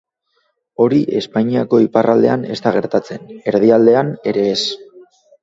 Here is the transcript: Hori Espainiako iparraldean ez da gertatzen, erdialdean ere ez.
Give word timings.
Hori 0.85 1.01
Espainiako 1.19 1.81
iparraldean 1.83 2.47
ez 2.57 2.57
da 2.65 2.73
gertatzen, 2.79 3.29
erdialdean 3.53 4.11
ere 4.35 4.49
ez. 4.57 4.59